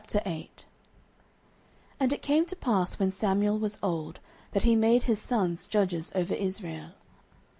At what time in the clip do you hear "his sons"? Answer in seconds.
5.03-5.67